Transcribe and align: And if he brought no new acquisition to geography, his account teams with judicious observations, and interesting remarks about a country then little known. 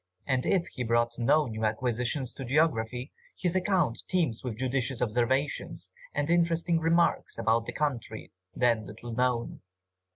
And 0.25 0.47
if 0.47 0.65
he 0.65 0.83
brought 0.83 1.19
no 1.19 1.45
new 1.45 1.63
acquisition 1.63 2.25
to 2.35 2.43
geography, 2.43 3.11
his 3.37 3.55
account 3.55 4.01
teams 4.07 4.43
with 4.43 4.57
judicious 4.57 4.99
observations, 4.99 5.93
and 6.15 6.27
interesting 6.27 6.79
remarks 6.79 7.37
about 7.37 7.69
a 7.69 7.71
country 7.71 8.31
then 8.55 8.87
little 8.87 9.13
known. 9.13 9.61